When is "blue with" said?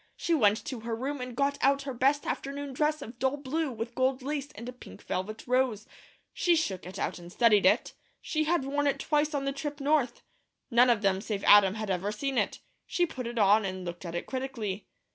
3.37-3.93